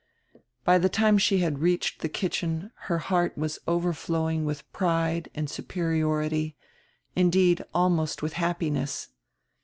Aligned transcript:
By 0.65 0.79
die 0.79 0.87
time 0.87 1.19
she 1.19 1.41
had 1.45 1.59
reached 1.61 2.01
die 2.01 2.07
kitchen 2.07 2.71
her 2.89 2.97
heart 2.97 3.37
was 3.37 3.59
overflowing 3.67 4.45
widi 4.45 4.63
pride 4.73 5.29
and 5.35 5.47
superiority, 5.47 6.57
indeed 7.15 7.63
almost 7.71 8.21
widi 8.21 8.31
happiness. 8.31 9.09